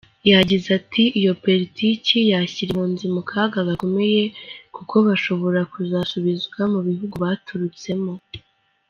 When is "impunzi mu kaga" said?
2.71-3.59